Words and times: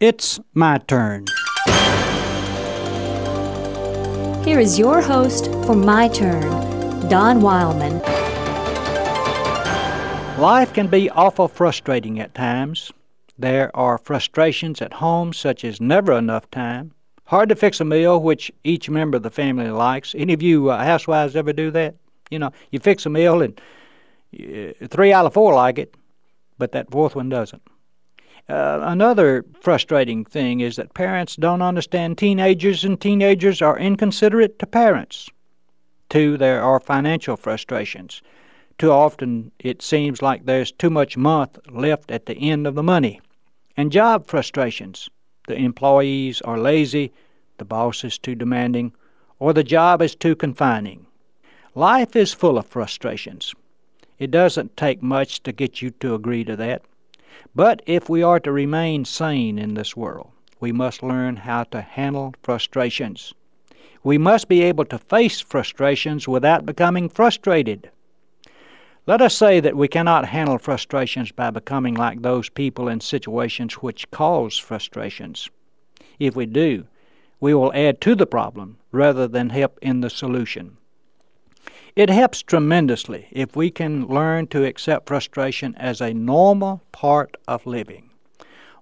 It's 0.00 0.40
my 0.54 0.78
turn. 0.78 1.26
Here 4.44 4.58
is 4.58 4.76
your 4.76 5.00
host 5.00 5.46
for 5.64 5.76
My 5.76 6.08
Turn, 6.08 6.42
Don 7.08 7.40
Wildman. 7.40 8.00
Life 10.40 10.74
can 10.74 10.88
be 10.88 11.08
awful 11.10 11.46
frustrating 11.46 12.18
at 12.18 12.34
times. 12.34 12.90
There 13.38 13.70
are 13.76 13.96
frustrations 13.96 14.82
at 14.82 14.92
home, 14.94 15.32
such 15.32 15.64
as 15.64 15.80
never 15.80 16.12
enough 16.12 16.50
time, 16.50 16.92
hard 17.26 17.48
to 17.50 17.54
fix 17.54 17.80
a 17.80 17.84
meal 17.84 18.20
which 18.20 18.50
each 18.64 18.90
member 18.90 19.18
of 19.18 19.22
the 19.22 19.30
family 19.30 19.70
likes. 19.70 20.12
Any 20.18 20.32
of 20.32 20.42
you 20.42 20.70
uh, 20.70 20.84
housewives 20.84 21.36
ever 21.36 21.52
do 21.52 21.70
that? 21.70 21.94
You 22.30 22.40
know, 22.40 22.50
you 22.72 22.80
fix 22.80 23.06
a 23.06 23.10
meal 23.10 23.42
and 23.42 23.60
uh, 24.36 24.72
three 24.88 25.12
out 25.12 25.24
of 25.24 25.34
four 25.34 25.54
like 25.54 25.78
it, 25.78 25.94
but 26.58 26.72
that 26.72 26.90
fourth 26.90 27.14
one 27.14 27.28
doesn't. 27.28 27.62
Uh, 28.48 28.80
another 28.82 29.44
frustrating 29.60 30.24
thing 30.24 30.60
is 30.60 30.76
that 30.76 30.92
parents 30.92 31.34
don't 31.36 31.62
understand 31.62 32.18
teenagers, 32.18 32.84
and 32.84 33.00
teenagers 33.00 33.62
are 33.62 33.78
inconsiderate 33.78 34.58
to 34.58 34.66
parents. 34.66 35.30
Two, 36.10 36.36
there 36.36 36.62
are 36.62 36.78
financial 36.78 37.36
frustrations. 37.36 38.20
Too 38.78 38.90
often 38.90 39.50
it 39.58 39.80
seems 39.80 40.20
like 40.20 40.44
there's 40.44 40.72
too 40.72 40.90
much 40.90 41.16
month 41.16 41.58
left 41.70 42.10
at 42.10 42.26
the 42.26 42.36
end 42.36 42.66
of 42.66 42.74
the 42.74 42.82
money. 42.82 43.20
And 43.76 43.90
job 43.90 44.26
frustrations. 44.26 45.08
The 45.48 45.56
employees 45.56 46.40
are 46.42 46.58
lazy, 46.58 47.12
the 47.58 47.64
boss 47.64 48.04
is 48.04 48.18
too 48.18 48.34
demanding, 48.34 48.92
or 49.38 49.52
the 49.52 49.64
job 49.64 50.02
is 50.02 50.14
too 50.14 50.36
confining. 50.36 51.06
Life 51.74 52.14
is 52.14 52.32
full 52.32 52.58
of 52.58 52.66
frustrations. 52.66 53.54
It 54.18 54.30
doesn't 54.30 54.76
take 54.76 55.02
much 55.02 55.42
to 55.42 55.52
get 55.52 55.82
you 55.82 55.90
to 55.90 56.14
agree 56.14 56.44
to 56.44 56.56
that. 56.56 56.82
But 57.54 57.82
if 57.86 58.08
we 58.08 58.22
are 58.22 58.40
to 58.40 58.52
remain 58.52 59.04
sane 59.04 59.58
in 59.58 59.74
this 59.74 59.96
world, 59.96 60.30
we 60.60 60.72
must 60.72 61.02
learn 61.02 61.36
how 61.36 61.64
to 61.64 61.80
handle 61.80 62.34
frustrations. 62.42 63.34
We 64.02 64.18
must 64.18 64.48
be 64.48 64.62
able 64.62 64.84
to 64.86 64.98
face 64.98 65.40
frustrations 65.40 66.28
without 66.28 66.66
becoming 66.66 67.08
frustrated. 67.08 67.90
Let 69.06 69.20
us 69.20 69.34
say 69.34 69.60
that 69.60 69.76
we 69.76 69.88
cannot 69.88 70.26
handle 70.26 70.58
frustrations 70.58 71.30
by 71.32 71.50
becoming 71.50 71.94
like 71.94 72.22
those 72.22 72.48
people 72.48 72.88
in 72.88 73.00
situations 73.00 73.74
which 73.74 74.10
cause 74.10 74.56
frustrations. 74.56 75.50
If 76.18 76.34
we 76.34 76.46
do, 76.46 76.86
we 77.40 77.52
will 77.52 77.72
add 77.74 78.00
to 78.02 78.14
the 78.14 78.26
problem 78.26 78.78
rather 78.92 79.28
than 79.28 79.50
help 79.50 79.78
in 79.82 80.00
the 80.00 80.08
solution. 80.08 80.78
It 81.96 82.10
helps 82.10 82.42
tremendously 82.42 83.28
if 83.30 83.54
we 83.54 83.70
can 83.70 84.08
learn 84.08 84.48
to 84.48 84.64
accept 84.64 85.06
frustration 85.06 85.76
as 85.76 86.00
a 86.00 86.12
normal 86.12 86.82
part 86.90 87.36
of 87.46 87.66
living. 87.66 88.10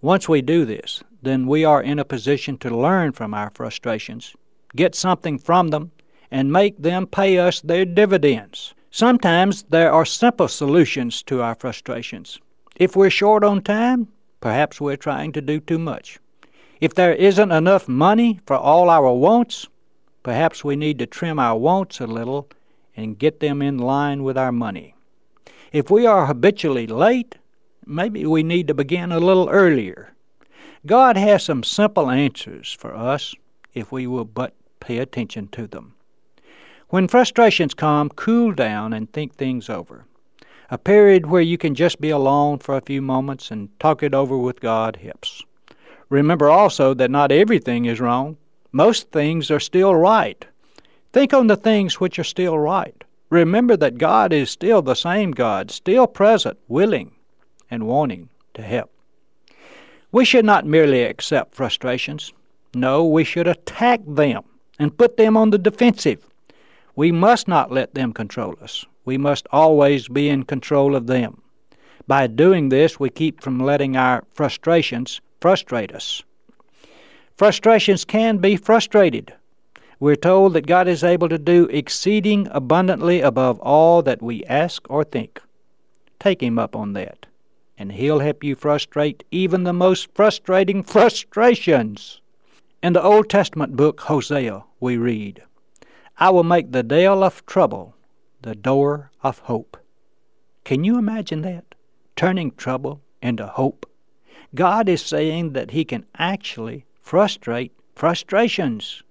Once 0.00 0.28
we 0.28 0.40
do 0.42 0.64
this, 0.64 1.02
then 1.20 1.48
we 1.48 1.64
are 1.64 1.82
in 1.82 1.98
a 1.98 2.04
position 2.04 2.56
to 2.58 2.70
learn 2.70 3.10
from 3.10 3.34
our 3.34 3.50
frustrations, 3.50 4.36
get 4.76 4.94
something 4.94 5.38
from 5.40 5.68
them, 5.68 5.90
and 6.30 6.52
make 6.52 6.80
them 6.80 7.04
pay 7.04 7.36
us 7.38 7.60
their 7.60 7.84
dividends. 7.84 8.74
Sometimes 8.92 9.64
there 9.64 9.92
are 9.92 10.04
simple 10.04 10.46
solutions 10.46 11.20
to 11.24 11.42
our 11.42 11.56
frustrations. 11.56 12.38
If 12.76 12.94
we're 12.94 13.10
short 13.10 13.42
on 13.42 13.62
time, 13.62 14.06
perhaps 14.40 14.80
we're 14.80 14.96
trying 14.96 15.32
to 15.32 15.40
do 15.40 15.58
too 15.58 15.80
much. 15.80 16.20
If 16.80 16.94
there 16.94 17.14
isn't 17.14 17.50
enough 17.50 17.88
money 17.88 18.38
for 18.46 18.56
all 18.56 18.88
our 18.88 19.12
wants, 19.12 19.66
perhaps 20.22 20.62
we 20.62 20.76
need 20.76 21.00
to 21.00 21.06
trim 21.06 21.40
our 21.40 21.58
wants 21.58 21.98
a 21.98 22.06
little 22.06 22.48
and 22.96 23.18
get 23.18 23.40
them 23.40 23.62
in 23.62 23.78
line 23.78 24.22
with 24.22 24.36
our 24.36 24.52
money. 24.52 24.94
If 25.72 25.90
we 25.90 26.06
are 26.06 26.26
habitually 26.26 26.86
late, 26.86 27.36
maybe 27.86 28.26
we 28.26 28.42
need 28.42 28.68
to 28.68 28.74
begin 28.74 29.12
a 29.12 29.20
little 29.20 29.48
earlier. 29.48 30.12
God 30.86 31.16
has 31.16 31.44
some 31.44 31.62
simple 31.62 32.10
answers 32.10 32.72
for 32.72 32.94
us 32.94 33.34
if 33.74 33.92
we 33.92 34.06
will 34.06 34.24
but 34.24 34.54
pay 34.80 34.98
attention 34.98 35.48
to 35.48 35.66
them. 35.66 35.94
When 36.88 37.06
frustrations 37.06 37.74
come, 37.74 38.08
cool 38.08 38.52
down 38.52 38.92
and 38.92 39.12
think 39.12 39.34
things 39.34 39.68
over. 39.68 40.06
A 40.70 40.78
period 40.78 41.26
where 41.26 41.42
you 41.42 41.58
can 41.58 41.74
just 41.74 42.00
be 42.00 42.10
alone 42.10 42.58
for 42.58 42.76
a 42.76 42.80
few 42.80 43.02
moments 43.02 43.50
and 43.50 43.68
talk 43.78 44.02
it 44.02 44.14
over 44.14 44.36
with 44.36 44.60
God 44.60 44.96
helps. 44.96 45.44
Remember 46.08 46.48
also 46.48 46.94
that 46.94 47.10
not 47.10 47.30
everything 47.30 47.84
is 47.84 48.00
wrong. 48.00 48.36
Most 48.72 49.10
things 49.10 49.50
are 49.50 49.60
still 49.60 49.94
right. 49.94 50.44
Think 51.12 51.34
on 51.34 51.48
the 51.48 51.56
things 51.56 51.98
which 51.98 52.18
are 52.18 52.24
still 52.24 52.58
right. 52.58 53.04
Remember 53.30 53.76
that 53.76 53.98
God 53.98 54.32
is 54.32 54.50
still 54.50 54.82
the 54.82 54.94
same 54.94 55.32
God, 55.32 55.70
still 55.70 56.06
present, 56.06 56.58
willing, 56.68 57.12
and 57.70 57.86
wanting 57.86 58.28
to 58.54 58.62
help. 58.62 58.92
We 60.12 60.24
should 60.24 60.44
not 60.44 60.66
merely 60.66 61.04
accept 61.04 61.54
frustrations. 61.54 62.32
No, 62.74 63.04
we 63.04 63.24
should 63.24 63.46
attack 63.46 64.00
them 64.06 64.42
and 64.78 64.96
put 64.96 65.16
them 65.16 65.36
on 65.36 65.50
the 65.50 65.58
defensive. 65.58 66.24
We 66.96 67.12
must 67.12 67.48
not 67.48 67.70
let 67.70 67.94
them 67.94 68.12
control 68.12 68.56
us. 68.62 68.84
We 69.04 69.18
must 69.18 69.46
always 69.52 70.08
be 70.08 70.28
in 70.28 70.44
control 70.44 70.94
of 70.94 71.06
them. 71.06 71.42
By 72.06 72.26
doing 72.26 72.68
this, 72.68 72.98
we 72.98 73.10
keep 73.10 73.40
from 73.40 73.60
letting 73.60 73.96
our 73.96 74.24
frustrations 74.34 75.20
frustrate 75.40 75.92
us. 75.92 76.22
Frustrations 77.36 78.04
can 78.04 78.38
be 78.38 78.56
frustrated, 78.56 79.32
we're 80.00 80.16
told 80.16 80.54
that 80.54 80.66
God 80.66 80.88
is 80.88 81.04
able 81.04 81.28
to 81.28 81.38
do 81.38 81.66
exceeding 81.66 82.48
abundantly 82.50 83.20
above 83.20 83.60
all 83.60 84.00
that 84.02 84.22
we 84.22 84.42
ask 84.44 84.82
or 84.88 85.04
think. 85.04 85.40
Take 86.18 86.42
Him 86.42 86.58
up 86.58 86.74
on 86.74 86.94
that, 86.94 87.26
and 87.76 87.92
He'll 87.92 88.20
help 88.20 88.42
you 88.42 88.54
frustrate 88.54 89.24
even 89.30 89.64
the 89.64 89.74
most 89.74 90.08
frustrating 90.14 90.82
frustrations. 90.82 92.22
In 92.82 92.94
the 92.94 93.02
Old 93.02 93.28
Testament 93.28 93.76
book 93.76 94.00
Hosea, 94.00 94.64
we 94.80 94.96
read, 94.96 95.42
I 96.16 96.30
will 96.30 96.44
make 96.44 96.72
the 96.72 96.82
dale 96.82 97.22
of 97.22 97.44
trouble 97.44 97.94
the 98.40 98.54
door 98.54 99.10
of 99.22 99.40
hope. 99.40 99.76
Can 100.64 100.82
you 100.82 100.96
imagine 100.98 101.42
that? 101.42 101.74
Turning 102.16 102.52
trouble 102.52 103.02
into 103.20 103.46
hope. 103.46 103.84
God 104.54 104.88
is 104.88 105.02
saying 105.02 105.52
that 105.52 105.72
He 105.72 105.84
can 105.84 106.06
actually 106.16 106.86
frustrate 107.02 107.72
frustrations. 107.94 109.02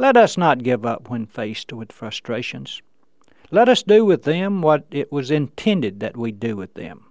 Let 0.00 0.16
us 0.16 0.38
not 0.38 0.62
give 0.62 0.86
up 0.86 1.10
when 1.10 1.26
faced 1.26 1.72
with 1.72 1.90
frustrations. 1.90 2.82
Let 3.50 3.68
us 3.68 3.82
do 3.82 4.04
with 4.04 4.22
them 4.22 4.62
what 4.62 4.84
it 4.92 5.10
was 5.10 5.32
intended 5.32 5.98
that 5.98 6.16
we 6.16 6.30
do 6.30 6.54
with 6.56 6.74
them. 6.74 7.06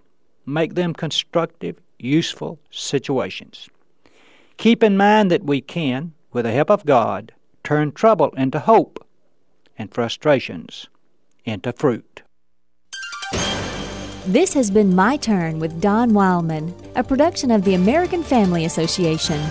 Make 0.45 0.75
them 0.75 0.93
constructive, 0.93 1.81
useful 1.99 2.59
situations. 2.71 3.67
Keep 4.55 4.83
in 4.83 4.95
mind 4.95 5.29
that 5.31 5.43
we 5.43 5.59
can, 5.59 6.13
with 6.31 6.45
the 6.45 6.53
help 6.53 6.71
of 6.71 6.85
God, 6.85 7.33
turn 7.65 7.91
trouble 7.91 8.29
into 8.37 8.59
hope 8.59 9.05
and 9.77 9.93
frustrations 9.93 10.87
into 11.43 11.73
fruit. 11.73 12.21
This 14.25 14.53
has 14.53 14.71
been 14.71 14.95
My 14.95 15.17
Turn 15.17 15.59
with 15.59 15.81
Don 15.81 16.13
Wildman, 16.13 16.73
a 16.95 17.03
production 17.03 17.51
of 17.51 17.65
the 17.65 17.75
American 17.75 18.23
Family 18.23 18.63
Association. 18.63 19.41